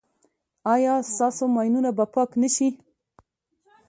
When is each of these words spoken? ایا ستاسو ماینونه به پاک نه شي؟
ایا 0.73 0.93
ستاسو 1.13 1.43
ماینونه 1.55 1.91
به 1.97 2.05
پاک 2.13 2.29
نه 2.41 2.49
شي؟ 2.55 2.67